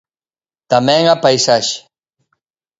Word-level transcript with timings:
Tamén 0.71 1.03
a 1.13 1.15
paisaxe. 1.23 1.77